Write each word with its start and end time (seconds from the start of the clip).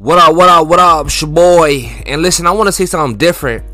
What 0.00 0.16
up, 0.18 0.36
what 0.36 0.48
up, 0.48 0.68
what 0.68 0.78
up, 0.78 1.06
it's 1.06 1.20
your 1.20 1.28
boy. 1.28 1.80
And 2.06 2.22
listen, 2.22 2.46
I 2.46 2.52
want 2.52 2.68
to 2.68 2.72
say 2.72 2.86
something 2.86 3.18
different. 3.18 3.64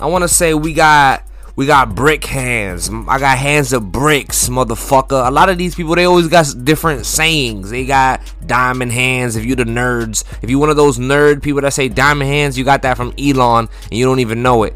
I 0.00 0.06
want 0.06 0.22
to 0.22 0.28
say 0.28 0.54
we 0.54 0.72
got 0.72 1.22
we 1.54 1.66
got 1.66 1.94
brick 1.94 2.24
hands. 2.24 2.88
I 2.88 3.18
got 3.18 3.36
hands 3.36 3.74
of 3.74 3.92
bricks, 3.92 4.48
motherfucker. 4.48 5.28
A 5.28 5.30
lot 5.30 5.50
of 5.50 5.58
these 5.58 5.74
people, 5.74 5.94
they 5.94 6.06
always 6.06 6.28
got 6.28 6.46
different 6.64 7.04
sayings. 7.04 7.68
They 7.68 7.84
got 7.84 8.22
diamond 8.46 8.92
hands. 8.92 9.36
If 9.36 9.44
you 9.44 9.54
the 9.54 9.64
nerds, 9.64 10.24
if 10.42 10.48
you 10.48 10.58
one 10.58 10.70
of 10.70 10.76
those 10.76 10.96
nerd 10.96 11.42
people 11.42 11.60
that 11.60 11.74
say 11.74 11.90
diamond 11.90 12.30
hands, 12.30 12.56
you 12.56 12.64
got 12.64 12.80
that 12.80 12.96
from 12.96 13.12
Elon, 13.18 13.68
and 13.82 13.92
you 13.92 14.06
don't 14.06 14.20
even 14.20 14.42
know 14.42 14.62
it. 14.62 14.72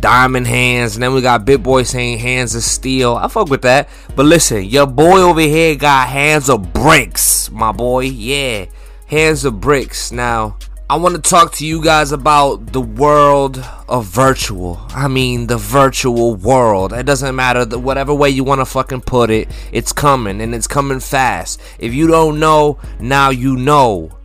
Diamond 0.00 0.46
hands, 0.46 0.96
and 0.96 1.02
then 1.02 1.12
we 1.12 1.20
got 1.20 1.44
Big 1.44 1.62
Boy 1.62 1.82
saying 1.82 2.20
hands 2.20 2.54
of 2.54 2.62
steel. 2.62 3.16
I 3.16 3.28
fuck 3.28 3.50
with 3.50 3.60
that. 3.62 3.90
But 4.16 4.24
listen, 4.24 4.64
your 4.64 4.86
boy 4.86 5.20
over 5.20 5.42
here 5.42 5.74
got 5.74 6.08
hands 6.08 6.48
of 6.48 6.72
bricks, 6.72 7.50
my 7.50 7.70
boy. 7.70 8.04
Yeah 8.04 8.64
hands 9.12 9.44
of 9.44 9.60
bricks. 9.60 10.10
Now, 10.10 10.56
I 10.88 10.96
want 10.96 11.22
to 11.22 11.30
talk 11.30 11.52
to 11.56 11.66
you 11.66 11.84
guys 11.84 12.12
about 12.12 12.72
the 12.72 12.80
world 12.80 13.62
of 13.86 14.06
virtual. 14.06 14.80
I 14.88 15.06
mean, 15.06 15.48
the 15.48 15.58
virtual 15.58 16.34
world. 16.34 16.94
It 16.94 17.04
doesn't 17.04 17.36
matter 17.36 17.66
the, 17.66 17.78
whatever 17.78 18.14
way 18.14 18.30
you 18.30 18.42
want 18.42 18.62
to 18.62 18.64
fucking 18.64 19.02
put 19.02 19.28
it. 19.28 19.50
It's 19.70 19.92
coming 19.92 20.40
and 20.40 20.54
it's 20.54 20.66
coming 20.66 20.98
fast. 20.98 21.60
If 21.78 21.92
you 21.92 22.06
don't 22.06 22.40
know, 22.40 22.78
now 23.00 23.28
you 23.28 23.54
know. 23.54 24.16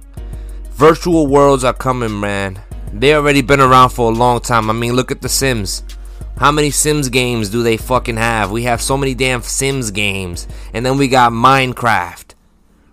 Virtual 0.72 1.28
worlds 1.28 1.66
are 1.66 1.74
coming, 1.74 2.18
man. 2.18 2.62
They 2.94 3.14
already 3.14 3.42
been 3.42 3.60
around 3.60 3.90
for 3.90 4.10
a 4.10 4.16
long 4.16 4.40
time. 4.40 4.70
I 4.70 4.74
mean, 4.74 4.94
look 4.94 5.12
at 5.12 5.22
the 5.22 5.28
Sims. 5.28 5.84
How 6.38 6.54
many 6.54 6.72
Sims 6.72 7.10
games 7.10 7.50
do 7.50 7.62
they 7.62 7.76
fucking 7.76 8.16
have? 8.16 8.52
We 8.52 8.64
have 8.64 8.82
so 8.82 8.96
many 8.96 9.14
damn 9.16 9.42
Sims 9.42 9.92
games. 9.92 10.48
And 10.74 10.86
then 10.86 10.98
we 10.98 11.10
got 11.10 11.34
Minecraft 11.34 12.27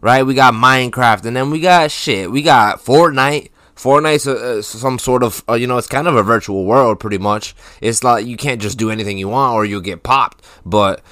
right? 0.04 0.22
We 0.22 0.34
got 0.34 0.52
Minecraft, 0.52 1.24
and 1.24 1.34
then 1.34 1.50
we 1.50 1.60
got 1.60 1.90
shit. 1.90 2.30
We 2.30 2.42
got 2.42 2.78
Fortnite. 2.78 3.48
Fortnite's 3.74 4.66
some 4.66 4.98
sort 4.98 5.22
of, 5.22 5.42
uh, 5.48 5.54
you 5.54 5.66
know, 5.66 5.78
it's 5.78 5.86
kind 5.86 6.06
of 6.06 6.14
a 6.14 6.22
virtual 6.22 6.66
world, 6.66 7.00
pretty 7.00 7.16
much. 7.16 7.56
It's 7.80 8.04
like 8.04 8.26
you 8.26 8.36
can't 8.36 8.60
just 8.60 8.76
do 8.76 8.90
anything 8.90 9.16
you 9.16 9.30
want 9.30 9.54
or 9.54 9.64
you'll 9.64 9.80
get 9.80 10.02
popped, 10.02 10.44
but 10.66 11.02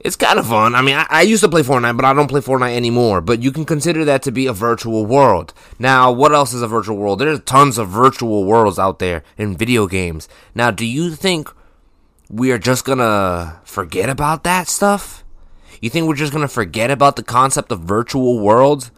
it's 0.00 0.16
kind 0.16 0.38
of 0.38 0.46
fun. 0.46 0.74
I 0.74 0.82
mean, 0.82 0.96
I, 0.96 1.06
I, 1.08 1.22
used 1.22 1.42
to 1.44 1.48
play 1.48 1.62
Fortnite, 1.62 1.96
but 1.96 2.04
I 2.04 2.12
don't 2.12 2.28
play 2.28 2.42
Fortnite 2.42 2.76
anymore. 2.76 3.22
But 3.22 3.42
you 3.42 3.52
can 3.52 3.64
consider 3.64 4.04
that 4.04 4.22
to 4.24 4.30
be 4.30 4.46
a 4.46 4.52
virtual 4.52 5.06
world. 5.06 5.54
Now, 5.78 6.12
what 6.12 6.34
else 6.34 6.52
is 6.52 6.60
a 6.60 6.68
virtual 6.68 6.98
world? 6.98 7.20
There's 7.20 7.40
tons 7.40 7.78
of 7.78 7.88
virtual 7.88 8.44
worlds 8.44 8.78
out 8.78 8.98
there 8.98 9.22
in 9.38 9.56
video 9.56 9.86
games. 9.86 10.28
Now, 10.54 10.70
do 10.70 10.84
you 10.84 11.14
think 11.14 11.50
we 12.28 12.52
are 12.52 12.58
just 12.58 12.84
gonna 12.84 13.62
forget 13.64 14.10
about 14.10 14.44
that 14.44 14.68
stuff? 14.68 15.24
You 15.80 15.90
think 15.90 16.06
we're 16.06 16.14
just 16.14 16.32
gonna 16.32 16.48
forget 16.48 16.90
about 16.90 17.16
the 17.16 17.22
concept 17.22 17.72
of 17.72 17.80
virtual 17.80 18.38
worlds? 18.38 18.90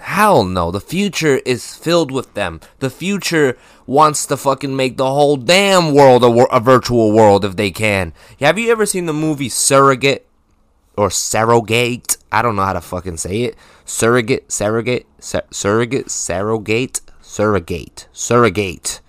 Hell 0.00 0.44
no. 0.44 0.70
The 0.70 0.80
future 0.80 1.36
is 1.44 1.74
filled 1.76 2.10
with 2.10 2.34
them. 2.34 2.60
The 2.78 2.90
future 2.90 3.58
wants 3.86 4.26
to 4.26 4.36
fucking 4.36 4.74
make 4.74 4.96
the 4.96 5.06
whole 5.06 5.36
damn 5.36 5.92
world 5.92 6.24
a, 6.24 6.46
a 6.54 6.60
virtual 6.60 7.12
world 7.12 7.44
if 7.44 7.56
they 7.56 7.70
can. 7.70 8.12
Have 8.40 8.58
you 8.58 8.70
ever 8.72 8.86
seen 8.86 9.06
the 9.06 9.12
movie 9.12 9.48
Surrogate? 9.50 10.26
Or 10.96 11.10
Surrogate? 11.10 12.16
I 12.32 12.40
don't 12.40 12.56
know 12.56 12.64
how 12.64 12.72
to 12.72 12.80
fucking 12.80 13.18
say 13.18 13.42
it. 13.42 13.56
Surrogate, 13.84 14.50
surrogate, 14.50 15.06
sur- 15.18 15.42
surrogate, 15.50 16.10
surrogate, 16.10 17.00
surrogate, 17.20 18.08
surrogate, 18.12 19.00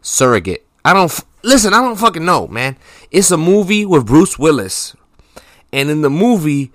surrogate. 0.00 0.66
I 0.84 0.92
don't 0.92 1.10
f- 1.10 1.24
listen. 1.42 1.74
I 1.74 1.80
don't 1.82 1.96
fucking 1.96 2.24
know, 2.24 2.46
man. 2.46 2.76
It's 3.10 3.30
a 3.30 3.36
movie 3.36 3.84
with 3.84 4.06
Bruce 4.06 4.38
Willis, 4.38 4.94
and 5.72 5.90
in 5.90 6.02
the 6.02 6.10
movie, 6.10 6.72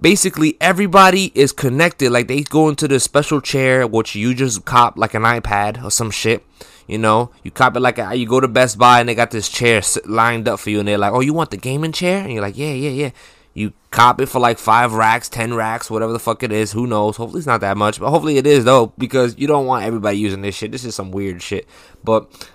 basically 0.00 0.56
everybody 0.60 1.32
is 1.34 1.52
connected. 1.52 2.10
Like 2.10 2.28
they 2.28 2.42
go 2.42 2.68
into 2.68 2.86
the 2.86 3.00
special 3.00 3.40
chair, 3.40 3.86
which 3.86 4.14
you 4.14 4.34
just 4.34 4.66
cop 4.66 4.98
like 4.98 5.14
an 5.14 5.22
iPad 5.22 5.82
or 5.82 5.90
some 5.90 6.10
shit. 6.10 6.44
You 6.86 6.98
know, 6.98 7.30
you 7.42 7.50
cop 7.50 7.76
it 7.76 7.80
like 7.80 7.98
a, 7.98 8.14
you 8.14 8.26
go 8.26 8.40
to 8.40 8.48
Best 8.48 8.76
Buy 8.76 9.00
and 9.00 9.08
they 9.08 9.14
got 9.14 9.30
this 9.30 9.48
chair 9.48 9.80
lined 10.04 10.48
up 10.48 10.60
for 10.60 10.68
you, 10.68 10.80
and 10.80 10.88
they're 10.88 10.98
like, 10.98 11.12
"Oh, 11.12 11.20
you 11.20 11.32
want 11.32 11.50
the 11.50 11.56
gaming 11.56 11.92
chair?" 11.92 12.22
And 12.22 12.32
you're 12.32 12.42
like, 12.42 12.58
"Yeah, 12.58 12.72
yeah, 12.72 12.90
yeah." 12.90 13.10
You 13.54 13.74
cop 13.90 14.20
it 14.20 14.26
for 14.26 14.40
like 14.40 14.58
five 14.58 14.94
racks, 14.94 15.28
ten 15.28 15.54
racks, 15.54 15.90
whatever 15.90 16.12
the 16.12 16.18
fuck 16.18 16.42
it 16.42 16.50
is. 16.50 16.72
Who 16.72 16.86
knows? 16.86 17.18
Hopefully 17.18 17.38
it's 17.38 17.46
not 17.46 17.60
that 17.60 17.76
much, 17.76 18.00
but 18.00 18.10
hopefully 18.10 18.38
it 18.38 18.46
is 18.46 18.64
though, 18.64 18.92
because 18.98 19.38
you 19.38 19.46
don't 19.46 19.66
want 19.66 19.84
everybody 19.84 20.18
using 20.18 20.42
this 20.42 20.54
shit. 20.54 20.72
This 20.72 20.84
is 20.84 20.94
some 20.94 21.12
weird 21.12 21.40
shit. 21.42 21.68
But 22.02 22.48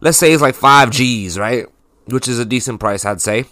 let's 0.00 0.18
say 0.18 0.32
it's 0.32 0.42
like 0.42 0.54
five 0.54 0.90
G's, 0.90 1.38
right? 1.38 1.66
Which 2.04 2.28
is 2.28 2.38
a 2.38 2.44
decent 2.44 2.80
price, 2.80 3.04
I'd 3.04 3.20
say 3.20 3.46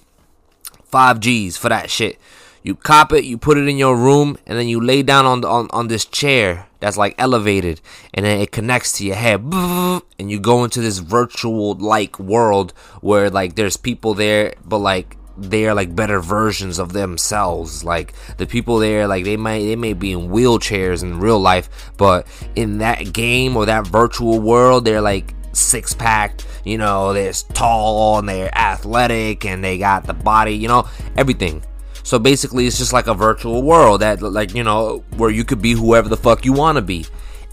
five 0.91 1.21
G's 1.21 1.57
for 1.57 1.69
that 1.69 1.91
shit. 1.91 2.19
You 2.63 2.75
cop 2.75 3.13
it, 3.13 3.25
you 3.25 3.39
put 3.39 3.57
it 3.57 3.69
in 3.69 3.79
your 3.79 3.97
room, 3.97 4.37
and 4.47 4.59
then 4.59 4.69
you 4.69 4.81
lay 4.81 5.03
down 5.03 5.25
on 5.25 5.45
on 5.45 5.69
on 5.71 5.89
this 5.89 6.05
chair 6.05 6.67
that's 6.81 6.99
like 6.99 7.15
elevated, 7.17 7.81
and 8.13 8.27
then 8.27 8.41
it 8.41 8.53
connects 8.53 8.93
to 8.99 9.05
your 9.07 9.17
head, 9.17 9.41
and 9.53 10.31
you 10.31 10.39
go 10.39 10.65
into 10.65 10.81
this 10.81 10.99
virtual 10.99 11.75
like 11.75 12.19
world 12.19 12.73
where 13.01 13.31
like 13.31 13.55
there's 13.55 13.77
people 13.77 14.15
there, 14.15 14.55
but 14.65 14.79
like 14.79 15.17
they 15.39 15.67
are 15.67 15.75
like 15.75 15.97
better 15.97 16.21
versions 16.21 16.79
of 16.79 16.93
themselves. 16.93 17.83
Like 17.83 18.13
the 18.37 18.47
people 18.47 18.79
there, 18.79 19.07
like 19.07 19.25
they 19.25 19.37
might 19.37 19.61
they 19.61 19.77
may 19.77 19.95
be 19.95 20.13
in 20.13 20.29
wheelchairs 20.29 21.03
in 21.03 21.19
real 21.19 21.39
life, 21.39 21.93
but 21.97 22.27
in 22.57 22.79
that 22.79 23.13
game 23.13 23.57
or 23.57 23.67
that 23.67 23.87
virtual 23.87 24.39
world, 24.39 24.85
they're 24.85 25.01
like 25.01 25.35
six 25.53 25.93
packed, 25.93 26.47
you 26.65 26.79
know, 26.79 27.13
they're 27.13 27.33
tall 27.53 28.19
and 28.19 28.29
they're 28.29 28.57
athletic 28.57 29.45
and 29.45 29.63
they 29.63 29.79
got 29.79 30.05
the 30.05 30.15
body, 30.15 30.55
you 30.55 30.69
know, 30.69 30.89
everything. 31.17 31.63
So 32.03 32.19
basically, 32.19 32.67
it's 32.67 32.79
just 32.79 32.93
like 32.93 33.07
a 33.07 33.15
virtual 33.15 33.63
world 33.63 34.01
that, 34.01 34.23
like, 34.23 34.55
you 34.55 34.65
know, 34.65 35.05
where 35.17 35.31
you 35.31 35.45
could 35.45 35.63
be 35.63 35.73
whoever 35.73 36.09
the 36.09 36.17
fuck 36.17 36.45
you 36.45 36.53
want 36.53 36.77
to 36.77 36.83
be. 36.83 37.07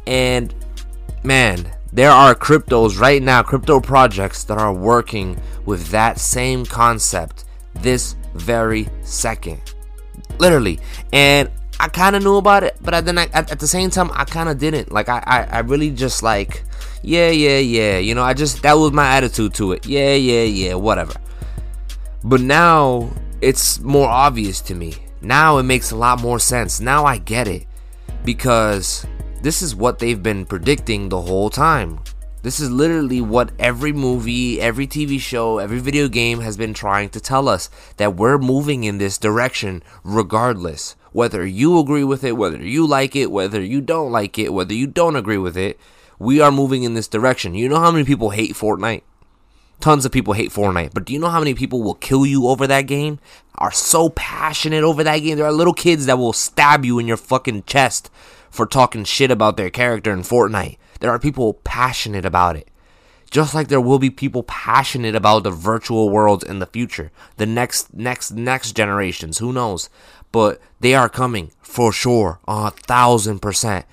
And 0.06 0.54
man, 1.24 1.72
there 1.92 2.12
are 2.12 2.34
cryptos 2.34 3.00
right 3.00 3.22
now, 3.22 3.44
crypto 3.44 3.80
projects 3.80 4.44
that 4.46 4.58
are 4.58 4.74
working 4.74 5.40
with 5.66 5.90
that 5.90 6.20
same 6.20 6.66
concept 6.66 7.46
this 7.76 8.16
very 8.34 8.88
second. 9.02 9.62
Literally. 10.40 10.80
And 11.14 11.50
I 11.80 11.88
kind 11.90 12.16
of 12.16 12.24
knew 12.24 12.38
about 12.38 12.64
it, 12.64 12.76
but 12.82 13.06
then 13.06 13.18
I, 13.18 13.26
at, 13.34 13.52
at 13.52 13.60
the 13.60 13.68
same 13.68 13.90
time, 13.90 14.10
I 14.14 14.26
kind 14.26 14.50
of 14.50 14.58
didn't. 14.58 14.92
Like, 14.92 15.10
I, 15.10 15.24
I, 15.26 15.44
I 15.44 15.60
really 15.60 15.92
just 15.92 16.24
like 16.24 16.64
yeah, 17.02 17.30
yeah, 17.30 17.60
yeah. 17.60 17.98
You 18.00 18.16
know, 18.16 18.24
I 18.24 18.34
just 18.34 18.62
that 18.64 18.74
was 18.74 18.92
my 18.92 19.16
attitude 19.16 19.54
to 19.56 19.72
it. 19.72 19.86
Yeah, 19.86 20.14
yeah, 20.14 20.44
yeah, 20.44 20.74
whatever. 20.74 21.14
But 22.24 22.42
now 22.42 23.12
it's 23.42 23.80
more 23.80 24.10
obvious 24.10 24.62
to 24.62 24.76
me. 24.76 24.96
Now 25.22 25.58
it 25.58 25.64
makes 25.64 25.92
a 25.92 25.96
lot 25.96 26.22
more 26.22 26.40
sense. 26.40 26.80
Now 26.80 27.06
I 27.06 27.18
get 27.18 27.48
it. 27.48 27.66
Because 28.26 29.06
this 29.42 29.62
is 29.62 29.74
what 29.74 30.00
they've 30.00 30.22
been 30.22 30.46
predicting 30.46 31.08
the 31.08 31.22
whole 31.22 31.50
time. 31.50 32.00
This 32.42 32.60
is 32.60 32.70
literally 32.70 33.22
what 33.22 33.52
every 33.58 33.94
movie, 33.94 34.60
every 34.60 34.88
TV 34.88 35.20
show, 35.20 35.60
every 35.60 35.80
video 35.80 36.08
game 36.08 36.42
has 36.42 36.58
been 36.58 36.74
trying 36.74 37.10
to 37.10 37.20
tell 37.20 37.48
us 37.48 37.70
that 37.98 38.16
we're 38.16 38.38
moving 38.38 38.84
in 38.84 38.98
this 38.98 39.18
direction 39.18 39.82
regardless. 40.04 40.96
Whether 41.18 41.48
you 41.48 41.80
agree 41.80 42.04
with 42.04 42.24
it, 42.24 42.38
whether 42.38 42.64
you 42.64 42.86
like 42.86 43.16
it, 43.16 43.32
whether 43.32 43.60
you 43.60 43.82
don't 43.82 44.12
like 44.12 44.38
it, 44.38 44.54
whether 44.54 44.76
you 44.76 44.86
don't 44.86 45.16
agree 45.16 45.40
with 45.40 45.58
it, 45.58 45.80
we 46.20 46.40
are 46.42 46.52
moving 46.52 46.84
in 46.84 46.94
this 46.94 47.08
direction. 47.08 47.56
You 47.56 47.68
know 47.68 47.80
how 47.80 47.90
many 47.90 48.06
people 48.06 48.30
hate 48.30 48.54
Fortnite? 48.54 49.02
Tons 49.80 50.06
of 50.06 50.12
people 50.12 50.34
hate 50.34 50.52
Fortnite, 50.52 50.94
but 50.94 51.06
do 51.06 51.14
you 51.14 51.18
know 51.18 51.32
how 51.32 51.40
many 51.40 51.56
people 51.56 51.82
will 51.82 51.96
kill 51.96 52.24
you 52.24 52.46
over 52.46 52.68
that 52.68 52.84
game? 52.84 53.18
Are 53.56 53.72
so 53.72 54.10
passionate 54.10 54.84
over 54.84 55.04
that 55.04 55.18
game. 55.18 55.38
There 55.38 55.48
are 55.48 55.52
little 55.52 55.74
kids 55.74 56.06
that 56.06 56.20
will 56.20 56.34
stab 56.34 56.86
you 56.86 57.00
in 57.00 57.08
your 57.08 57.18
fucking 57.18 57.64
chest 57.64 58.12
for 58.52 58.68
talking 58.68 59.04
shit 59.04 59.32
about 59.32 59.58
their 59.58 59.72
character 59.72 60.14
in 60.14 60.20
Fortnite. 60.20 60.78
There 61.00 61.10
are 61.10 61.18
people 61.18 61.56
passionate 61.64 62.26
about 62.26 62.58
it. 62.58 62.70
Just 63.30 63.54
like 63.54 63.68
there 63.68 63.82
will 63.82 64.00
be 64.00 64.10
people 64.10 64.44
passionate 64.44 65.16
about 65.16 65.44
the 65.44 65.52
virtual 65.52 66.10
worlds 66.10 66.44
in 66.44 66.60
the 66.60 66.66
future. 66.66 67.12
The 67.36 67.46
next 67.46 67.94
next 67.94 68.32
next 68.32 68.72
generations, 68.72 69.40
who 69.40 69.52
knows? 69.52 69.90
But 70.32 70.60
they 70.80 70.94
are 70.94 71.10
coming 71.10 71.52
for 71.62 71.92
sure, 71.92 72.40
a 72.48 72.72
thousand 72.72 73.40
percent. 73.40 73.86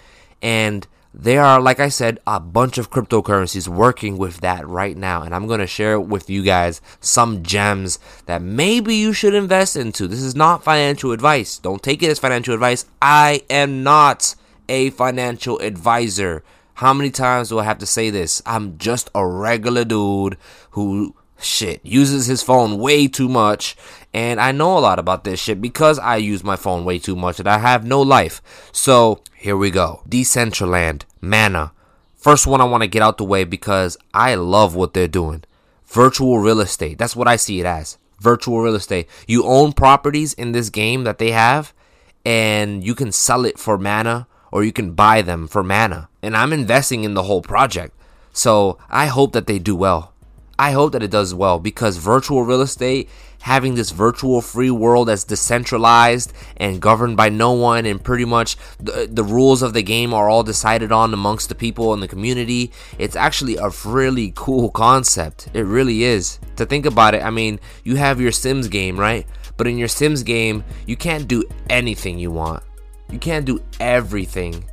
And 0.43 0.87
there 1.17 1.43
are, 1.43 1.61
like 1.61 1.79
I 1.79 1.91
said, 1.91 2.19
a 2.27 2.41
bunch 2.41 2.77
of 2.77 2.91
cryptocurrencies 2.91 3.69
working 3.69 4.19
with 4.19 4.41
that 4.41 4.67
right 4.67 4.97
now. 4.97 5.23
And 5.23 5.33
I'm 5.33 5.47
going 5.47 5.61
to 5.61 5.67
share 5.67 6.01
with 6.01 6.29
you 6.29 6.43
guys 6.43 6.81
some 6.99 7.45
gems 7.45 8.01
that 8.27 8.43
maybe 8.43 8.97
you 8.97 9.13
should 9.13 9.33
invest 9.33 9.77
into. 9.77 10.09
This 10.09 10.23
is 10.23 10.35
not 10.35 10.65
financial 10.65 11.13
advice. 11.13 11.59
Don't 11.59 11.83
take 11.83 12.03
it 12.03 12.11
as 12.11 12.19
financial 12.19 12.53
advice. 12.53 12.85
I 13.01 13.43
am 13.49 13.85
not 13.85 14.35
a 14.69 14.91
financial 14.91 15.61
advisor. 15.61 16.43
How 16.75 16.93
many 16.93 17.11
times 17.11 17.51
do 17.51 17.61
I 17.61 17.65
have 17.65 17.79
to 17.79 17.87
say 17.87 18.11
this? 18.11 18.43
I'm 18.45 18.77
just 18.77 19.09
a 19.15 19.25
regular 19.25 19.85
dude 19.85 20.37
who 20.73 21.15
shit 21.39 21.81
uses 21.85 22.27
his 22.27 22.43
phone 22.43 22.79
way 22.79 23.07
too 23.07 23.29
much 23.29 23.77
and 24.15 24.41
I 24.41 24.53
know 24.53 24.79
a 24.79 24.81
lot 24.81 25.01
about 25.01 25.25
this 25.25 25.41
shit 25.41 25.61
because 25.61 25.99
I 25.99 26.17
use 26.17 26.45
my 26.45 26.55
phone 26.55 26.85
way 26.85 27.01
too 27.01 27.17
much 27.17 27.41
and 27.41 27.49
I 27.49 27.59
have 27.59 27.85
no 27.85 28.01
life. 28.01 28.41
So 28.71 29.23
here 29.37 29.57
we 29.57 29.73
go. 29.73 30.03
Decentraland, 30.09 31.03
Mana. 31.21 31.73
First 32.15 32.47
one 32.47 32.61
I 32.61 32.65
want 32.65 32.85
to 32.85 32.89
get 32.89 33.03
out 33.03 33.19
the 33.19 33.25
way 33.25 33.43
because 33.43 33.99
I 34.15 34.37
love 34.37 34.77
what 34.77 34.95
they're 34.95 35.09
doing. 35.09 35.43
Virtual 35.87 36.39
real 36.39 36.61
estate. 36.61 36.97
That's 36.97 37.17
what 37.17 37.27
I 37.27 37.35
see 37.35 37.59
it 37.59 37.67
as. 37.67 37.99
Virtual 38.21 38.61
real 38.61 38.77
estate. 38.77 39.09
You 39.27 39.45
own 39.45 39.73
properties 39.73 40.33
in 40.33 40.53
this 40.53 40.71
game 40.71 41.03
that 41.05 41.19
they 41.19 41.33
have 41.33 41.75
and 42.25 42.85
you 42.85 42.95
can 42.95 43.11
sell 43.11 43.45
it 43.45 43.59
for 43.59 43.77
mana 43.77 44.29
or 44.53 44.63
you 44.63 44.73
can 44.73 44.93
buy 44.93 45.23
them 45.23 45.49
for 45.49 45.65
mana. 45.65 46.09
And 46.23 46.37
I'm 46.37 46.53
investing 46.53 47.03
in 47.03 47.15
the 47.15 47.25
whole 47.25 47.43
project. 47.43 47.93
So 48.33 48.79
I 48.89 49.07
hope 49.07 49.33
that 49.33 49.49
they 49.49 49.59
do 49.59 49.75
well. 49.75 50.15
I 50.57 50.71
hope 50.71 50.93
that 50.93 51.03
it 51.03 51.11
does 51.11 51.35
well 51.35 51.59
because 51.59 51.97
virtual 51.97 52.45
real 52.45 52.61
estate, 52.61 53.09
having 53.45 53.75
this 53.75 53.91
virtual 53.91 54.41
free 54.41 54.71
world 54.71 55.07
that's 55.07 55.25
decentralized 55.25 56.33
and 56.57 56.81
governed 56.81 57.15
by 57.15 57.29
no 57.29 57.53
one, 57.53 57.85
and 57.85 58.03
pretty 58.03 58.25
much 58.25 58.57
the, 58.81 59.07
the 59.11 59.23
rules 59.23 59.61
of 59.61 59.75
the 59.75 59.83
game 59.83 60.15
are 60.15 60.31
all 60.31 60.43
decided 60.43 60.91
on 60.91 61.13
amongst 61.13 61.51
the 61.51 61.55
people 61.55 61.93
in 61.93 62.01
the 62.01 62.09
community, 62.09 62.73
it's 62.99 63.15
actually 63.15 63.57
a 63.59 63.69
really 63.85 64.33
cool 64.35 64.71
concept. 64.71 65.49
It 65.53 65.67
really 65.67 66.05
is. 66.05 66.39
To 66.57 66.65
think 66.65 66.87
about 66.87 67.15
it, 67.15 67.23
I 67.23 67.29
mean, 67.29 67.61
you 67.85 67.97
have 67.97 68.19
your 68.19 68.33
Sims 68.33 68.67
game, 68.67 68.99
right? 68.99 69.27
But 69.59 69.67
in 69.67 69.77
your 69.77 69.89
Sims 69.89 70.23
game, 70.23 70.65
you 70.87 70.97
can't 70.97 71.29
do 71.29 71.45
anything 71.69 72.19
you 72.19 72.31
want. 72.31 72.63
You 73.11 73.19
can't 73.19 73.45
do 73.45 73.61
everything. 73.79 74.65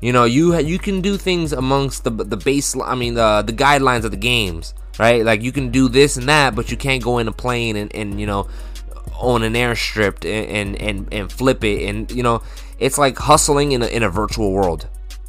You 0.00 0.12
know, 0.12 0.22
you 0.22 0.56
you 0.56 0.78
can 0.78 1.00
do 1.00 1.16
things 1.16 1.52
amongst 1.52 2.04
the 2.04 2.10
the 2.10 2.36
base. 2.36 2.76
I 2.80 2.94
mean, 2.94 3.14
the 3.14 3.42
the 3.42 3.52
guidelines 3.52 4.04
of 4.04 4.12
the 4.12 4.16
games 4.16 4.72
right? 5.00 5.24
Like 5.24 5.40
you 5.40 5.50
can 5.50 5.70
do 5.70 5.88
this 5.88 6.18
and 6.18 6.28
that, 6.28 6.54
but 6.54 6.70
you 6.70 6.76
can't 6.76 7.02
go 7.02 7.16
in 7.18 7.26
a 7.26 7.32
plane 7.32 7.74
and, 7.76 7.92
and 7.94 8.20
you 8.20 8.26
know 8.26 8.48
on 9.18 9.42
an 9.42 9.54
airstrip 9.54 10.16
and, 10.24 10.76
and 10.76 10.82
and 10.82 11.12
and 11.12 11.32
flip 11.32 11.64
it 11.64 11.88
and 11.88 12.10
you 12.12 12.22
know 12.22 12.42
it's 12.78 12.98
like 12.98 13.16
hustling 13.18 13.72
in 13.72 13.82
a, 13.82 13.86
in 13.86 14.02
a 14.02 14.10
virtual 14.10 14.52
world. 14.52 14.88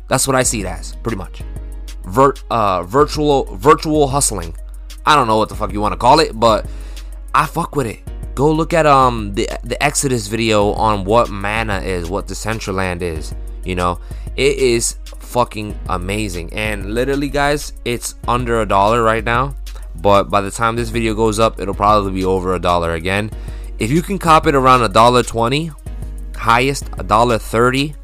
That's 0.10 0.28
what 0.28 0.36
I 0.36 0.44
see 0.44 0.60
it 0.60 0.68
as, 0.68 0.96
pretty 0.98 1.16
much. 1.18 1.42
Vert 2.04 2.44
uh 2.52 2.84
virtual 2.84 3.46
virtual 3.56 4.10
hustling. 4.10 4.54
I 5.06 5.16
don't 5.16 5.28
know 5.28 5.38
what 5.38 5.48
the 5.48 5.56
fuck 5.56 5.72
you 5.72 5.80
want 5.80 5.94
to 5.94 5.98
call 5.98 6.20
it, 6.20 6.38
but 6.38 6.66
I 7.34 7.46
fuck 7.46 7.78
with 7.78 7.88
it. 7.88 8.02
Go 8.36 8.52
look 8.52 8.74
at 8.74 8.86
um 8.86 9.34
the 9.36 9.48
the 9.64 9.82
Exodus 9.82 10.28
video 10.28 10.74
on 10.74 11.06
what 11.06 11.30
mana 11.30 11.80
is, 11.80 12.10
what 12.10 12.28
Decentraland 12.28 13.02
is. 13.02 13.34
You 13.64 13.76
know, 13.76 14.00
it 14.36 14.58
is 14.58 14.98
fucking 15.32 15.80
amazing. 15.88 16.52
And 16.54 16.94
literally, 16.94 17.30
guys, 17.30 17.74
it's 17.86 18.16
under 18.28 18.62
a 18.62 18.66
dollar 18.66 19.02
right 19.02 19.24
now. 19.24 19.56
But 19.96 20.30
by 20.30 20.42
the 20.42 20.52
time 20.52 20.76
this 20.76 20.90
video 20.90 21.14
goes 21.14 21.40
up, 21.40 21.60
it'll 21.60 21.74
probably 21.74 22.12
be 22.12 22.26
over 22.26 22.56
a 22.56 22.60
dollar 22.60 22.94
again. 22.94 23.32
If 23.80 23.92
you 23.92 24.02
can 24.02 24.20
cop 24.20 24.48
it 24.48 24.56
around 24.56 24.84
a 24.84 24.90
dollar 24.90 25.24
twenty, 25.24 25.72
highest 26.36 26.90
a 26.98 27.04
dollar 27.04 27.38
thirty, 27.38 27.96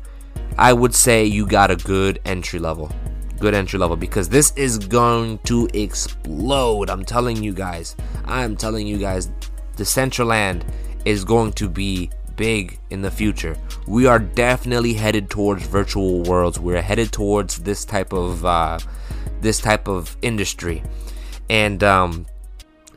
I 0.57 0.73
would 0.73 0.93
say 0.93 1.25
you 1.25 1.45
got 1.45 1.71
a 1.71 1.75
good 1.75 2.19
entry 2.25 2.59
level. 2.59 2.91
Good 3.39 3.53
entry 3.53 3.77
level 3.77 3.95
because 3.95 4.29
this 4.29 4.51
is 4.55 4.79
going 4.79 5.37
to 5.45 5.67
explode. 5.73 6.89
I'm 6.89 7.05
telling 7.05 7.43
you 7.43 7.53
guys. 7.53 7.95
I'm 8.25 8.57
telling 8.57 8.87
you 8.87 8.97
guys, 8.97 9.29
Decentraland 9.75 10.63
is 11.05 11.23
going 11.23 11.53
to 11.53 11.69
be 11.69 12.09
big 12.35 12.79
in 12.89 13.01
the 13.01 13.11
future. 13.11 13.55
We 13.87 14.07
are 14.07 14.19
definitely 14.19 14.93
headed 14.93 15.29
towards 15.29 15.65
virtual 15.67 16.23
worlds. 16.23 16.59
We're 16.59 16.81
headed 16.81 17.11
towards 17.11 17.57
this 17.59 17.85
type 17.85 18.11
of 18.11 18.43
uh, 18.43 18.79
this 19.41 19.59
type 19.59 19.87
of 19.87 20.17
industry, 20.23 20.81
and 21.49 21.83
um, 21.83 22.25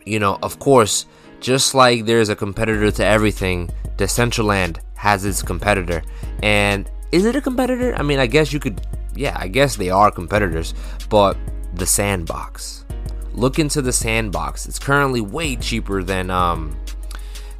you 0.05 0.19
know, 0.19 0.39
of 0.43 0.59
course, 0.59 1.07
just 1.41 1.75
like 1.75 2.05
there's 2.05 2.29
a 2.29 2.37
competitor 2.37 2.91
to 2.91 3.05
everything, 3.05 3.71
Decentraland 3.97 4.79
has 4.95 5.25
its 5.25 5.43
competitor. 5.43 6.03
And 6.43 6.91
is 7.13 7.25
it 7.25 7.37
a 7.37 7.41
competitor? 7.41 7.95
I 7.95 8.03
mean, 8.03 8.19
I 8.19 8.27
guess 8.27 8.53
you 8.53 8.61
could. 8.61 8.81
Yeah, 9.15 9.37
I 9.39 9.49
guess 9.49 9.77
they 9.77 9.91
are 9.91 10.11
competitors, 10.11 10.75
but 11.09 11.37
the 11.75 11.87
Sandbox. 11.87 12.85
Look 13.33 13.59
into 13.59 13.83
the 13.83 13.93
Sandbox. 13.93 14.67
It's 14.67 14.79
currently 14.79 15.21
way 15.21 15.57
cheaper 15.57 16.03
than 16.03 16.31
um, 16.31 16.77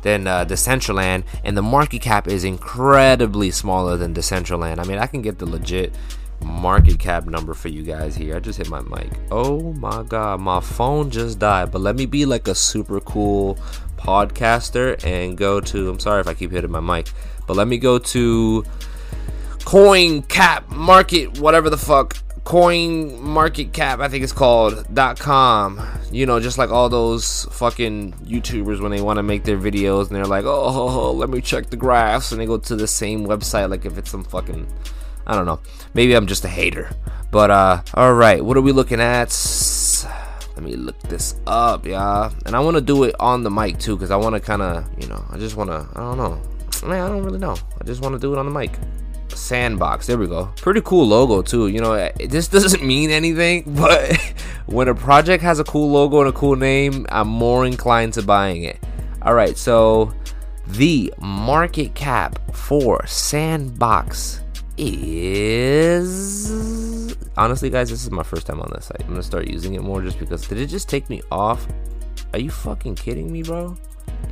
than 0.03 0.27
uh, 0.27 0.45
Decentraland, 0.45 1.25
and 1.45 1.57
the 1.57 1.63
market 1.63 2.03
cap 2.03 2.29
is 2.29 2.45
incredibly 2.45 3.51
smaller 3.51 3.97
than 3.97 4.15
Decentraland. 4.15 4.79
I 4.79 4.85
mean, 4.85 4.99
I 4.99 5.07
can 5.07 5.23
get 5.23 5.39
the 5.39 5.47
legit 5.47 5.95
market 6.45 6.99
cap 6.99 7.27
number 7.27 7.55
for 7.55 7.69
you 7.69 7.83
guys 7.83 8.17
here. 8.17 8.37
I 8.37 8.41
just 8.41 8.59
hit 8.59 8.69
my 8.69 8.81
mic. 8.83 9.11
Oh 9.31 9.73
my 9.75 10.03
god, 10.03 10.41
my 10.41 10.61
phone 10.61 11.11
just 11.11 11.39
died. 11.39 11.71
But 11.71 11.81
let 11.81 11.97
me 11.97 12.07
be 12.07 12.27
like 12.27 12.49
a 12.49 12.55
super 12.55 13.01
cool 13.01 13.57
podcaster 13.97 15.03
and 15.05 15.37
go 15.37 15.61
to. 15.61 15.89
I'm 15.89 15.99
sorry 15.99 16.21
if 16.21 16.27
I 16.27 16.35
keep 16.35 16.51
hitting 16.51 16.71
my 16.71 16.81
mic, 16.81 17.11
but 17.47 17.57
let 17.57 17.69
me 17.69 17.79
go 17.79 17.99
to 17.99 18.65
Coin 19.65 20.23
Cap 20.23 20.69
Market, 20.71 21.39
whatever 21.39 21.71
the 21.71 21.79
fuck 21.79 22.17
coin 22.43 23.21
market 23.23 23.73
cap 23.73 24.01
i 24.01 24.09
think 24.09 24.25
it's 24.25 24.33
called 24.33 24.87
com 25.19 25.81
you 26.11 26.25
know 26.25 26.41
just 26.41 26.57
like 26.57 26.71
all 26.71 26.89
those 26.89 27.45
fucking 27.53 28.13
youtubers 28.25 28.81
when 28.81 28.91
they 28.91 29.01
want 29.01 29.19
to 29.19 29.23
make 29.23 29.45
their 29.45 29.59
videos 29.59 30.09
and 30.09 30.17
they're 30.17 30.25
like 30.25 30.45
oh 30.47 31.13
let 31.13 31.29
me 31.29 31.41
check 31.41 31.69
the 31.69 31.77
graphs 31.77 32.33
and 32.33 32.41
they 32.41 32.47
go 32.47 32.57
to 32.57 32.75
the 32.75 32.87
same 32.87 33.27
website 33.27 33.69
like 33.69 33.85
if 33.85 33.99
it's 33.99 34.11
some 34.11 34.25
fucking 34.25 34.67
i 35.31 35.35
don't 35.35 35.47
know. 35.47 35.61
Maybe 35.95 36.15
i'm 36.15 36.27
just 36.27 36.45
a 36.45 36.49
hater. 36.49 36.91
But 37.31 37.51
uh 37.51 37.83
all 37.95 38.15
right. 38.15 38.45
What 38.45 38.57
are 38.57 38.61
we 38.61 38.73
looking 38.73 39.01
at? 39.01 39.31
Let 40.57 40.65
me 40.65 40.77
look 40.77 40.99
this 41.03 41.37
up 41.47 41.87
yeah 41.87 42.31
and 42.45 42.55
i 42.55 42.61
want 42.61 42.77
to 42.77 42.83
do 42.83 43.05
it 43.05 43.15
on 43.19 43.43
the 43.45 43.51
mic 43.51 43.79
too 43.79 43.97
because 43.97 44.11
i 44.11 44.17
want 44.17 44.35
to 44.35 44.41
kind 44.41 44.61
of 44.61 44.85
you 45.01 45.09
know 45.09 45.25
i 45.31 45.39
just 45.39 45.57
want 45.57 45.71
to 45.71 45.89
i 45.95 46.01
don't 46.01 46.19
know. 46.19 46.39
Man 46.87 47.01
i 47.01 47.09
don't 47.09 47.23
really 47.23 47.39
know. 47.39 47.57
I 47.81 47.85
just 47.85 48.03
want 48.03 48.15
to 48.15 48.19
do 48.19 48.33
it 48.35 48.39
on 48.39 48.45
the 48.45 48.53
mic. 48.53 48.73
Sandbox. 49.35 50.07
There 50.07 50.19
we 50.19 50.27
go. 50.27 50.53
Pretty 50.57 50.81
cool 50.83 51.07
logo 51.07 51.41
too. 51.41 51.69
You 51.69 51.81
know, 51.81 52.11
this 52.19 52.49
doesn't 52.49 52.83
mean 52.95 53.11
anything, 53.11 53.65
but 53.79 54.17
when 54.67 54.89
a 54.89 54.95
project 54.95 55.43
has 55.43 55.61
a 55.61 55.65
cool 55.65 55.91
logo 55.91 56.21
and 56.21 56.29
a 56.29 56.33
cool 56.33 56.57
name, 56.57 57.07
I'm 57.11 57.29
more 57.29 57.65
inclined 57.65 58.15
to 58.15 58.23
buying 58.23 58.65
it. 58.65 58.79
All 59.23 59.35
right, 59.35 59.57
so 59.57 60.13
the 60.67 61.13
market 61.19 61.95
cap 61.95 62.55
for 62.55 63.07
Sandbox 63.07 64.41
is 64.81 66.71
honestly, 67.37 67.71
guys, 67.71 67.91
this 67.91 68.03
is 68.03 68.11
my 68.11 68.23
first 68.23 68.47
time 68.47 68.61
on 68.61 68.71
this 68.75 68.87
site. 68.87 69.03
I'm 69.03 69.09
gonna 69.09 69.23
start 69.23 69.49
using 69.49 69.75
it 69.75 69.83
more 69.83 70.01
just 70.03 70.19
because. 70.19 70.47
Did 70.47 70.59
it 70.59 70.67
just 70.67 70.89
take 70.89 71.11
me 71.11 71.23
off? 71.31 71.67
Are 72.33 72.39
you 72.39 72.51
fucking 72.51 72.95
kidding 72.95 73.31
me, 73.33 73.43
bro? 73.43 73.77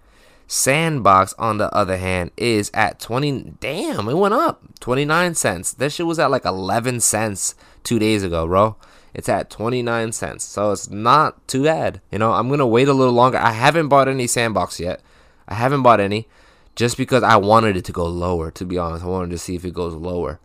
Sandbox, 0.53 1.33
on 1.39 1.59
the 1.59 1.73
other 1.73 1.97
hand, 1.97 2.33
is 2.37 2.73
at 2.75 2.99
20. 2.99 3.55
Damn, 3.61 4.09
it 4.09 4.15
went 4.15 4.35
up 4.35 4.61
29 4.81 5.37
cents. 5.37 5.73
This 5.73 5.95
shit 5.95 6.07
was 6.07 6.19
at 6.19 6.33
like 6.33 6.45
11 6.45 6.99
cents 6.99 7.55
two 7.85 8.01
days 8.01 8.25
ago, 8.25 8.49
bro. 8.49 8.75
It's 9.15 9.29
at 9.29 9.49
29 9.49 10.11
cents. 10.11 10.43
So 10.45 10.73
it's 10.73 10.91
not 10.91 11.47
too 11.47 11.63
bad. 11.63 12.01
You 12.11 12.19
know, 12.19 12.33
I'm 12.33 12.49
going 12.49 12.59
to 12.59 12.67
wait 12.67 12.89
a 12.89 12.93
little 12.93 13.15
longer. 13.15 13.39
I 13.39 13.53
haven't 13.53 13.87
bought 13.87 14.09
any 14.09 14.27
Sandbox 14.27 14.81
yet. 14.81 15.01
I 15.47 15.55
haven't 15.55 15.85
bought 15.85 16.01
any 16.01 16.27
just 16.75 16.97
because 16.97 17.23
I 17.23 17.37
wanted 17.37 17.77
it 17.77 17.85
to 17.85 17.93
go 17.93 18.07
lower. 18.07 18.51
To 18.51 18.65
be 18.65 18.77
honest, 18.77 19.05
I 19.05 19.09
wanted 19.09 19.31
to 19.31 19.39
see 19.39 19.55
if 19.55 19.65
it 19.65 19.73
goes 19.73 19.95
lower, 19.95 20.41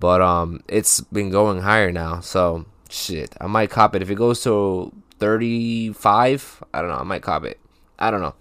but 0.00 0.22
um, 0.22 0.62
it's 0.66 1.02
been 1.02 1.28
going 1.28 1.60
higher 1.60 1.92
now. 1.92 2.20
So 2.20 2.64
shit, 2.88 3.36
I 3.38 3.48
might 3.48 3.68
cop 3.68 3.94
it 3.94 4.00
if 4.00 4.08
it 4.08 4.14
goes 4.14 4.42
to 4.44 4.94
35. 5.18 6.64
I 6.72 6.80
don't 6.80 6.88
know. 6.88 6.96
I 6.96 7.02
might 7.02 7.20
cop 7.20 7.44
it. 7.44 7.60
I 7.98 8.10
don't 8.10 8.22
know. 8.22 8.34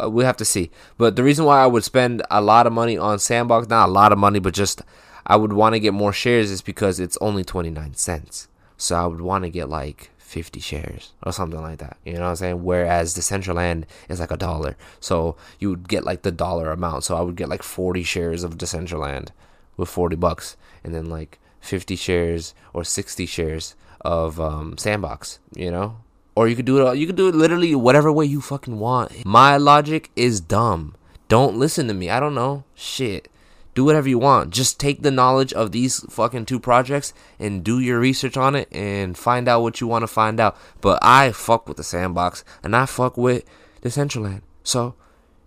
Uh, 0.00 0.10
we 0.10 0.24
have 0.24 0.36
to 0.38 0.44
see. 0.44 0.70
But 0.98 1.16
the 1.16 1.22
reason 1.22 1.44
why 1.44 1.62
I 1.62 1.66
would 1.66 1.84
spend 1.84 2.22
a 2.30 2.40
lot 2.40 2.66
of 2.66 2.72
money 2.72 2.96
on 2.96 3.18
Sandbox, 3.18 3.68
not 3.68 3.88
a 3.88 3.92
lot 3.92 4.12
of 4.12 4.18
money, 4.18 4.38
but 4.38 4.54
just 4.54 4.82
I 5.26 5.36
would 5.36 5.52
want 5.52 5.74
to 5.74 5.80
get 5.80 5.94
more 5.94 6.12
shares 6.12 6.50
is 6.50 6.62
because 6.62 6.98
it's 6.98 7.18
only 7.20 7.44
29 7.44 7.94
cents. 7.94 8.48
So 8.76 8.96
I 8.96 9.06
would 9.06 9.20
want 9.20 9.44
to 9.44 9.50
get 9.50 9.68
like 9.68 10.10
50 10.18 10.60
shares 10.60 11.12
or 11.22 11.32
something 11.32 11.60
like 11.60 11.78
that. 11.78 11.98
You 12.04 12.14
know 12.14 12.22
what 12.22 12.28
I'm 12.28 12.36
saying? 12.36 12.64
Whereas 12.64 13.14
Decentraland 13.14 13.84
is 14.08 14.18
like 14.18 14.30
a 14.30 14.36
dollar. 14.36 14.76
So 14.98 15.36
you 15.58 15.68
would 15.70 15.88
get 15.88 16.04
like 16.04 16.22
the 16.22 16.32
dollar 16.32 16.70
amount. 16.70 17.04
So 17.04 17.16
I 17.16 17.20
would 17.20 17.36
get 17.36 17.48
like 17.48 17.62
40 17.62 18.02
shares 18.02 18.42
of 18.42 18.58
Decentraland 18.58 19.28
with 19.76 19.88
40 19.88 20.16
bucks 20.16 20.56
and 20.82 20.94
then 20.94 21.06
like 21.06 21.38
50 21.60 21.96
shares 21.96 22.54
or 22.72 22.82
60 22.82 23.26
shares 23.26 23.74
of 24.00 24.40
um, 24.40 24.76
Sandbox, 24.78 25.38
you 25.54 25.70
know? 25.70 25.98
Or 26.34 26.48
you 26.48 26.56
could 26.56 26.64
do 26.64 26.86
it 26.86 26.96
you 26.96 27.06
could 27.06 27.16
do 27.16 27.28
it 27.28 27.34
literally 27.34 27.74
whatever 27.74 28.10
way 28.10 28.24
you 28.24 28.40
fucking 28.40 28.78
want. 28.78 29.24
My 29.26 29.56
logic 29.56 30.10
is 30.16 30.40
dumb. 30.40 30.94
Don't 31.28 31.56
listen 31.56 31.88
to 31.88 31.94
me. 31.94 32.10
I 32.10 32.20
don't 32.20 32.34
know. 32.34 32.64
Shit 32.74 33.28
do 33.74 33.84
whatever 33.84 34.08
you 34.08 34.18
want. 34.18 34.50
Just 34.50 34.78
take 34.78 35.02
the 35.02 35.10
knowledge 35.10 35.52
of 35.52 35.72
these 35.72 36.00
fucking 36.10 36.46
two 36.46 36.60
projects 36.60 37.14
and 37.38 37.64
do 37.64 37.78
your 37.78 37.98
research 37.98 38.36
on 38.36 38.54
it 38.54 38.68
and 38.72 39.16
find 39.16 39.48
out 39.48 39.62
what 39.62 39.80
you 39.80 39.86
want 39.86 40.02
to 40.02 40.06
find 40.06 40.38
out. 40.40 40.56
But 40.80 40.98
I 41.02 41.32
fuck 41.32 41.68
with 41.68 41.76
the 41.76 41.84
sandbox 41.84 42.44
and 42.62 42.76
I 42.76 42.86
fuck 42.86 43.16
with 43.16 43.44
Decentraland. 43.82 44.42
So, 44.62 44.94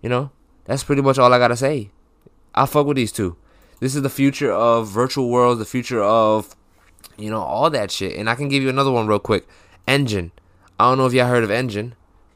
you 0.02 0.08
know, 0.08 0.30
that's 0.64 0.84
pretty 0.84 1.02
much 1.02 1.18
all 1.18 1.32
I 1.32 1.38
gotta 1.38 1.56
say. 1.56 1.90
I 2.54 2.66
fuck 2.66 2.86
with 2.86 2.96
these 2.96 3.12
two. 3.12 3.36
This 3.80 3.94
is 3.94 4.02
the 4.02 4.10
future 4.10 4.50
of 4.50 4.88
virtual 4.88 5.28
worlds, 5.28 5.58
the 5.58 5.64
future 5.64 6.02
of, 6.02 6.56
you 7.16 7.30
know, 7.30 7.42
all 7.42 7.70
that 7.70 7.90
shit. 7.90 8.16
And 8.16 8.28
I 8.28 8.34
can 8.34 8.48
give 8.48 8.62
you 8.62 8.68
another 8.68 8.90
one 8.90 9.06
real 9.06 9.18
quick. 9.18 9.46
Enjin. 9.86 10.30
I 10.78 10.88
don't 10.90 10.98
know 10.98 11.06
if 11.06 11.12
y'all 11.12 11.28
heard 11.28 11.44
of 11.44 11.50
Enjin. 11.50 11.92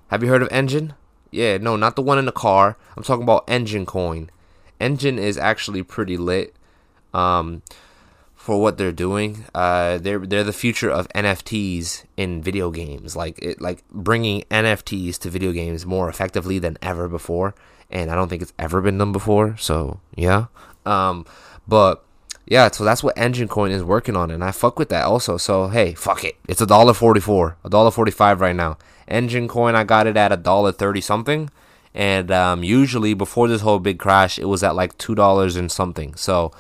Have 0.09 0.23
you 0.23 0.29
heard 0.29 0.43
of 0.43 0.49
Enjin? 0.49 0.95
Yeah, 1.31 1.59
no, 1.59 1.77
not 1.77 1.97
the 1.97 2.03
one 2.03 2.19
in 2.19 2.25
the 2.25 2.33
car. 2.33 2.77
I'm 2.97 3.03
talking 3.03 3.23
about 3.23 3.47
Enjin 3.47 3.87
Coin. 3.87 4.31
Enjin 4.81 5.19
is 5.19 5.37
actually 5.37 5.83
pretty 5.83 6.17
lit 6.17 6.57
um, 7.13 7.63
for 8.35 8.61
what 8.61 8.79
they're 8.79 8.93
doing. 8.93 9.45
Uh, 9.55 9.99
they're 9.99 10.19
they're 10.19 10.43
the 10.43 10.53
future 10.53 10.91
of 10.91 11.07
NFTs 11.09 12.05
in 12.17 12.43
video 12.43 12.71
games, 12.71 13.15
like 13.15 13.39
it 13.41 13.61
like 13.61 13.85
bringing 13.91 14.43
NFTs 14.51 15.19
to 15.19 15.31
video 15.31 15.53
games 15.53 15.85
more 15.85 16.09
effectively 16.09 16.59
than 16.59 16.79
ever 16.81 17.09
before. 17.09 17.55
And 17.91 18.11
I 18.11 18.15
don't 18.15 18.29
think 18.29 18.43
it's 18.43 18.55
ever 18.59 18.81
been 18.81 18.99
done 18.99 19.13
before. 19.13 19.57
So 19.59 20.01
yeah, 20.17 20.47
um, 20.87 21.27
but 21.69 22.05
yeah, 22.51 22.71
so 22.71 22.85
that's 22.85 23.03
what 23.03 23.17
Enjin 23.17 23.49
Coin 23.49 23.71
is 23.71 23.83
working 23.83 24.17
on, 24.17 24.31
and 24.31 24.45
I 24.45 24.51
fuck 24.51 24.79
with 24.79 24.91
that 24.91 25.07
also. 25.07 25.39
So 25.39 25.69
hey, 25.69 25.95
fuck 25.95 26.23
it, 26.25 26.37
it's 26.47 26.61
a 26.61 26.67
dollar 26.67 26.93
forty 26.93 27.21
four, 27.21 27.57
a 27.65 27.71
dollar 27.71 27.91
forty 27.91 28.13
five 28.13 28.43
right 28.43 28.55
now. 28.55 28.77
Enjin 29.09 29.49
Coin, 29.49 29.75
I 29.75 29.85
got 29.85 30.07
it 30.07 30.19
at 30.19 30.33
a 30.33 30.37
dollar 30.37 30.73
thirty 30.73 31.01
something 31.01 31.49
and 31.95 32.31
um, 32.31 32.63
usually 32.63 33.15
before 33.15 33.49
this 33.49 33.63
whole 33.63 33.79
big 33.79 33.99
crash, 33.99 34.39
it 34.39 34.45
was 34.45 34.63
at 34.63 34.77
like 34.77 34.97
two 34.99 35.15
dollars 35.15 35.57
and 35.57 35.71
something. 35.71 36.15
So 36.15 36.53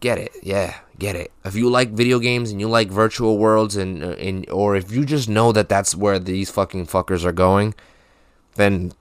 get 0.00 0.18
it, 0.18 0.32
yeah, 0.42 0.78
get 0.98 1.16
it. 1.16 1.32
If 1.44 1.54
you 1.54 1.68
like 1.68 1.90
video 1.90 2.18
games 2.18 2.50
and 2.50 2.60
you 2.60 2.68
like 2.68 2.88
virtual 2.88 3.38
worlds, 3.38 3.76
and 3.76 4.02
uh, 4.02 4.10
and 4.12 4.48
or 4.50 4.74
if 4.76 4.90
you 4.90 5.04
just 5.04 5.28
know 5.28 5.52
that 5.52 5.68
that's 5.68 5.94
where 5.94 6.18
these 6.18 6.50
fucking 6.50 6.86
fuckers 6.86 7.24
are 7.24 7.32
going, 7.32 7.74
then 8.54 8.92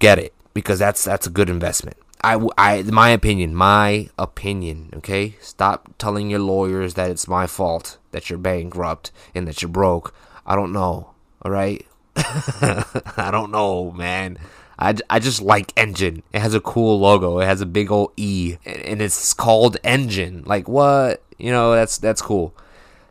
get 0.00 0.18
it 0.18 0.34
because 0.54 0.78
that's 0.78 1.04
that's 1.04 1.26
a 1.26 1.30
good 1.30 1.48
investment. 1.48 1.96
I, 2.26 2.44
I, 2.58 2.82
my 2.82 3.10
opinion, 3.10 3.54
my 3.54 4.08
opinion. 4.18 4.90
Okay, 4.96 5.36
stop 5.40 5.94
telling 5.96 6.28
your 6.28 6.40
lawyers 6.40 6.94
that 6.94 7.08
it's 7.08 7.28
my 7.28 7.46
fault 7.46 7.98
that 8.10 8.28
you're 8.28 8.38
bankrupt 8.38 9.12
and 9.32 9.46
that 9.46 9.62
you're 9.62 9.68
broke. 9.68 10.12
I 10.44 10.56
don't 10.56 10.72
know. 10.72 11.10
All 11.42 11.52
right, 11.52 11.86
I 12.16 13.28
don't 13.30 13.52
know, 13.52 13.92
man. 13.92 14.38
I, 14.76 14.94
I 15.08 15.20
just 15.20 15.40
like 15.40 15.72
Enjin. 15.76 16.22
It 16.32 16.40
has 16.40 16.52
a 16.52 16.60
cool 16.60 16.98
logo. 16.98 17.38
It 17.38 17.46
has 17.46 17.60
a 17.60 17.66
big 17.66 17.92
old 17.92 18.12
E, 18.16 18.56
and 18.66 19.00
it's 19.00 19.32
called 19.32 19.76
Enjin. 19.84 20.44
Like 20.44 20.68
what? 20.68 21.22
You 21.38 21.52
know, 21.52 21.76
that's 21.76 21.96
that's 21.96 22.22
cool. 22.22 22.52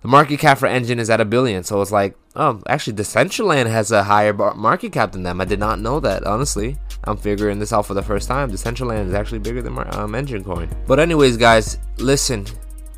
The 0.01 0.09
market 0.09 0.39
cap 0.41 0.57
for 0.57 0.67
Enjin 0.67 0.99
is 0.99 1.09
at 1.09 1.21
a 1.21 1.25
billion, 1.25 1.63
so 1.63 1.81
it's 1.81 1.91
like, 1.91 2.17
oh, 2.35 2.61
actually, 2.67 2.93
Decentraland 2.93 3.67
has 3.67 3.91
a 3.91 4.03
higher 4.03 4.33
market 4.33 4.91
cap 4.91 5.11
than 5.11 5.23
them. 5.23 5.41
I 5.41 5.45
did 5.45 5.59
not 5.59 5.79
know 5.79 5.99
that, 5.99 6.25
honestly. 6.25 6.77
I'm 7.03 7.17
figuring 7.17 7.59
this 7.59 7.73
out 7.73 7.85
for 7.85 7.93
the 7.93 8.03
first 8.03 8.27
time. 8.27 8.51
Decentraland 8.51 9.07
is 9.07 9.13
actually 9.13 9.39
bigger 9.39 9.61
than 9.61 9.77
um, 9.77 10.13
Enjin 10.13 10.43
Coin. 10.43 10.69
But 10.87 10.99
anyways, 10.99 11.37
guys, 11.37 11.77
listen. 11.97 12.45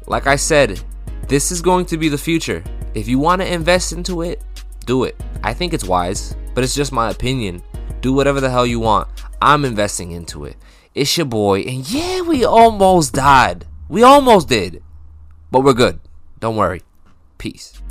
Like 0.07 0.27
I 0.27 0.37
said, 0.37 0.81
this 1.27 1.51
is 1.51 1.61
going 1.61 1.85
to 1.87 1.97
be 1.97 2.09
the 2.09 2.17
future. 2.17 2.63
If 2.93 3.07
you 3.07 3.19
want 3.19 3.41
to 3.41 3.53
invest 3.53 3.91
into 3.91 4.21
it, 4.21 4.41
do 4.85 5.03
it. 5.03 5.21
I 5.43 5.53
think 5.53 5.73
it's 5.73 5.83
wise, 5.83 6.35
but 6.55 6.63
it's 6.63 6.75
just 6.75 6.91
my 6.91 7.09
opinion. 7.11 7.61
Do 8.01 8.13
whatever 8.13 8.39
the 8.39 8.49
hell 8.49 8.65
you 8.65 8.79
want. 8.79 9.09
I'm 9.41 9.65
investing 9.65 10.11
into 10.11 10.45
it. 10.45 10.55
It's 10.95 11.17
your 11.17 11.25
boy. 11.25 11.61
And 11.61 11.89
yeah, 11.91 12.21
we 12.21 12.45
almost 12.45 13.13
died. 13.13 13.65
We 13.89 14.03
almost 14.03 14.47
did. 14.47 14.81
But 15.51 15.61
we're 15.61 15.73
good. 15.73 15.99
Don't 16.39 16.55
worry. 16.55 16.81
Peace. 17.37 17.81